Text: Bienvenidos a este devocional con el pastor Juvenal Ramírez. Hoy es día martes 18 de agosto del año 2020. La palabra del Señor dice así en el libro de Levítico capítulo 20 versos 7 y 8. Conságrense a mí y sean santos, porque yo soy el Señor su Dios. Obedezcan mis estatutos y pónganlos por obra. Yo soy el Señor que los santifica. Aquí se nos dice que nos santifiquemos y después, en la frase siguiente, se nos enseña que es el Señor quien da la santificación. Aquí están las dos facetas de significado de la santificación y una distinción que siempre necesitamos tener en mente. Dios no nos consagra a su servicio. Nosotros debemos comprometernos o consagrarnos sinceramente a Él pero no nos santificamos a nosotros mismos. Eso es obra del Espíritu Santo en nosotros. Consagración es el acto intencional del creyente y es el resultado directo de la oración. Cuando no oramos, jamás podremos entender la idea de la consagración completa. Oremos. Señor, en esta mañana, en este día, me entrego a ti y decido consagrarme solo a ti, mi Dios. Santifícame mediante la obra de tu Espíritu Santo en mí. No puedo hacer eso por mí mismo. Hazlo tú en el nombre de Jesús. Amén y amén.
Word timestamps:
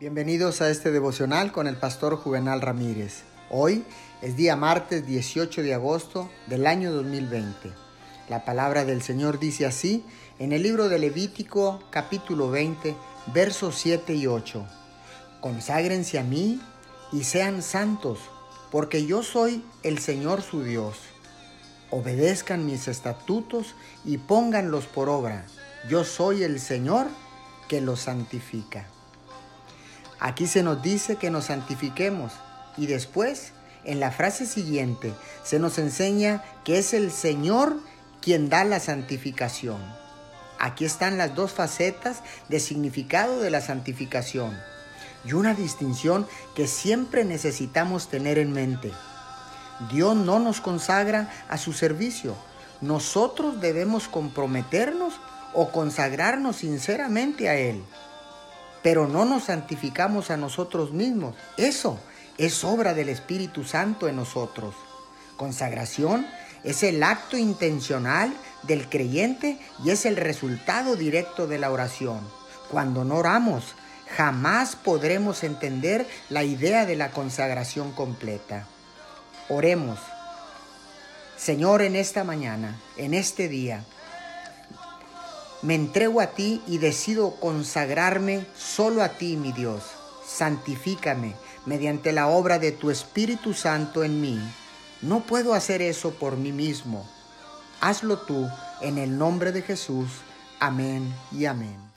Bienvenidos 0.00 0.62
a 0.62 0.70
este 0.70 0.92
devocional 0.92 1.52
con 1.52 1.66
el 1.66 1.76
pastor 1.76 2.16
Juvenal 2.16 2.62
Ramírez. 2.62 3.24
Hoy 3.50 3.84
es 4.22 4.34
día 4.34 4.56
martes 4.56 5.06
18 5.06 5.62
de 5.62 5.74
agosto 5.74 6.30
del 6.46 6.66
año 6.66 6.90
2020. 6.90 7.70
La 8.30 8.46
palabra 8.46 8.86
del 8.86 9.02
Señor 9.02 9.38
dice 9.38 9.66
así 9.66 10.02
en 10.38 10.54
el 10.54 10.62
libro 10.62 10.88
de 10.88 10.98
Levítico 10.98 11.82
capítulo 11.90 12.50
20 12.50 12.96
versos 13.34 13.76
7 13.76 14.14
y 14.14 14.26
8. 14.26 14.66
Conságrense 15.42 16.18
a 16.18 16.22
mí 16.24 16.62
y 17.12 17.24
sean 17.24 17.60
santos, 17.60 18.20
porque 18.70 19.04
yo 19.04 19.22
soy 19.22 19.62
el 19.82 19.98
Señor 19.98 20.40
su 20.40 20.62
Dios. 20.62 20.96
Obedezcan 21.90 22.64
mis 22.64 22.88
estatutos 22.88 23.74
y 24.06 24.16
pónganlos 24.16 24.86
por 24.86 25.10
obra. 25.10 25.44
Yo 25.90 26.04
soy 26.04 26.42
el 26.42 26.58
Señor 26.58 27.06
que 27.68 27.82
los 27.82 28.00
santifica. 28.00 28.88
Aquí 30.20 30.46
se 30.46 30.62
nos 30.62 30.82
dice 30.82 31.16
que 31.16 31.30
nos 31.30 31.46
santifiquemos 31.46 32.32
y 32.76 32.86
después, 32.86 33.52
en 33.84 34.00
la 34.00 34.10
frase 34.10 34.44
siguiente, 34.44 35.14
se 35.42 35.58
nos 35.58 35.78
enseña 35.78 36.44
que 36.62 36.78
es 36.78 36.92
el 36.92 37.10
Señor 37.10 37.78
quien 38.20 38.50
da 38.50 38.64
la 38.64 38.80
santificación. 38.80 39.78
Aquí 40.58 40.84
están 40.84 41.16
las 41.16 41.34
dos 41.34 41.52
facetas 41.52 42.20
de 42.50 42.60
significado 42.60 43.40
de 43.40 43.48
la 43.48 43.62
santificación 43.62 44.58
y 45.24 45.32
una 45.32 45.54
distinción 45.54 46.26
que 46.54 46.66
siempre 46.66 47.24
necesitamos 47.24 48.08
tener 48.08 48.38
en 48.38 48.52
mente. 48.52 48.92
Dios 49.90 50.14
no 50.14 50.38
nos 50.38 50.60
consagra 50.60 51.30
a 51.48 51.56
su 51.56 51.72
servicio. 51.72 52.36
Nosotros 52.82 53.62
debemos 53.62 54.06
comprometernos 54.06 55.14
o 55.54 55.70
consagrarnos 55.72 56.56
sinceramente 56.56 57.48
a 57.48 57.56
Él 57.56 57.82
pero 58.82 59.06
no 59.06 59.24
nos 59.24 59.44
santificamos 59.44 60.30
a 60.30 60.36
nosotros 60.36 60.92
mismos. 60.92 61.34
Eso 61.56 61.98
es 62.38 62.64
obra 62.64 62.94
del 62.94 63.08
Espíritu 63.08 63.64
Santo 63.64 64.08
en 64.08 64.16
nosotros. 64.16 64.74
Consagración 65.36 66.26
es 66.64 66.82
el 66.82 67.02
acto 67.02 67.36
intencional 67.36 68.32
del 68.62 68.88
creyente 68.88 69.58
y 69.84 69.90
es 69.90 70.06
el 70.06 70.16
resultado 70.16 70.96
directo 70.96 71.46
de 71.46 71.58
la 71.58 71.70
oración. 71.70 72.20
Cuando 72.70 73.04
no 73.04 73.16
oramos, 73.16 73.74
jamás 74.16 74.76
podremos 74.76 75.44
entender 75.44 76.06
la 76.28 76.44
idea 76.44 76.86
de 76.86 76.96
la 76.96 77.10
consagración 77.10 77.92
completa. 77.92 78.66
Oremos. 79.48 79.98
Señor, 81.36 81.82
en 81.82 81.96
esta 81.96 82.22
mañana, 82.22 82.78
en 82.96 83.14
este 83.14 83.48
día, 83.48 83.84
me 85.62 85.74
entrego 85.74 86.20
a 86.20 86.28
ti 86.28 86.62
y 86.66 86.78
decido 86.78 87.36
consagrarme 87.36 88.46
solo 88.56 89.02
a 89.02 89.10
ti, 89.10 89.36
mi 89.36 89.52
Dios. 89.52 89.82
Santifícame 90.26 91.34
mediante 91.66 92.12
la 92.12 92.28
obra 92.28 92.58
de 92.58 92.72
tu 92.72 92.90
Espíritu 92.90 93.52
Santo 93.52 94.02
en 94.04 94.20
mí. 94.20 94.40
No 95.02 95.20
puedo 95.20 95.54
hacer 95.54 95.82
eso 95.82 96.12
por 96.12 96.36
mí 96.36 96.52
mismo. 96.52 97.08
Hazlo 97.80 98.18
tú 98.18 98.48
en 98.80 98.98
el 98.98 99.18
nombre 99.18 99.52
de 99.52 99.62
Jesús. 99.62 100.08
Amén 100.60 101.12
y 101.32 101.44
amén. 101.46 101.89